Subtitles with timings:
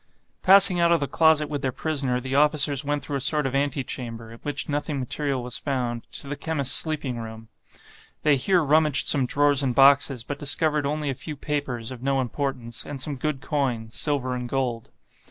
[0.41, 3.53] Passing out of the closet with their prisoner, the officers went through a sort of
[3.53, 7.49] ante chamber, in which nothing material was found, to the chemist's sleeping room.
[8.23, 12.19] They here rummaged some drawers and boxes, but discovered only a few papers, of no
[12.19, 14.89] importance, and some good coin, silver and gold.